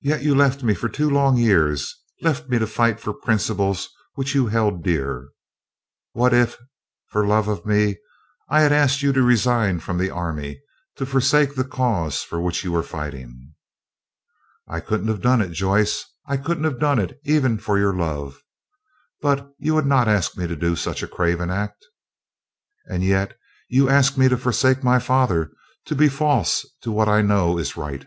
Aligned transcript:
"Yet 0.00 0.24
you 0.24 0.34
left 0.34 0.64
me 0.64 0.74
for 0.74 0.88
two 0.88 1.08
long 1.08 1.36
years, 1.36 2.02
left 2.20 2.48
me 2.48 2.58
to 2.58 2.66
fight 2.66 2.98
for 2.98 3.12
principles 3.14 3.88
which 4.14 4.34
you 4.34 4.48
held 4.48 4.82
dear. 4.82 5.28
What 6.14 6.34
if, 6.34 6.58
for 7.10 7.24
love 7.24 7.46
of 7.46 7.64
me, 7.64 7.98
I 8.48 8.62
had 8.62 8.72
asked 8.72 9.02
you 9.04 9.12
to 9.12 9.22
resign 9.22 9.78
from 9.78 9.98
the 9.98 10.10
army, 10.10 10.60
to 10.96 11.06
forsake 11.06 11.54
the 11.54 11.62
cause 11.62 12.24
for 12.24 12.40
which 12.40 12.64
you 12.64 12.72
were 12.72 12.82
fighting?" 12.82 13.54
"I 14.66 14.80
couldn't 14.80 15.06
have 15.06 15.22
done 15.22 15.40
it, 15.40 15.50
Joyce. 15.52 16.04
I 16.26 16.38
couldn't 16.38 16.64
have 16.64 16.80
done 16.80 16.98
it, 16.98 17.20
even 17.22 17.56
for 17.56 17.78
your 17.78 17.94
love. 17.94 18.42
But 19.20 19.48
you 19.60 19.76
would 19.76 19.86
not 19.86 20.08
ask 20.08 20.36
me 20.36 20.48
to 20.48 20.56
do 20.56 20.74
such 20.74 21.04
a 21.04 21.06
craven 21.06 21.50
act." 21.52 21.86
"And 22.86 23.04
yet 23.04 23.38
you 23.68 23.88
ask 23.88 24.18
me 24.18 24.28
to 24.28 24.36
forsake 24.36 24.82
my 24.82 24.98
father, 24.98 25.52
to 25.84 25.94
be 25.94 26.08
false 26.08 26.66
to 26.82 26.90
what 26.90 27.08
I 27.08 27.22
know 27.22 27.58
is 27.58 27.76
right." 27.76 28.04